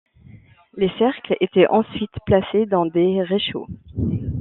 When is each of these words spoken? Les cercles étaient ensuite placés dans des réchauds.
Les 0.77 0.89
cercles 0.97 1.37
étaient 1.41 1.67
ensuite 1.67 2.09
placés 2.25 2.65
dans 2.65 2.87
des 2.87 3.21
réchauds. 3.21 3.67